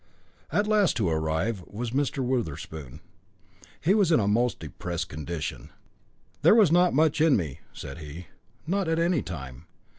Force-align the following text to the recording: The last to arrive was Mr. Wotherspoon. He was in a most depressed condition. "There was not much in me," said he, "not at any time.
The 0.51 0.67
last 0.67 0.97
to 0.97 1.07
arrive 1.09 1.63
was 1.67 1.91
Mr. 1.91 2.23
Wotherspoon. 2.25 3.01
He 3.79 3.93
was 3.93 4.11
in 4.11 4.19
a 4.19 4.27
most 4.27 4.57
depressed 4.59 5.09
condition. 5.09 5.69
"There 6.41 6.55
was 6.55 6.71
not 6.71 6.95
much 6.95 7.21
in 7.21 7.37
me," 7.37 7.59
said 7.71 7.99
he, 7.99 8.25
"not 8.65 8.87
at 8.87 8.97
any 8.97 9.21
time. 9.21 9.67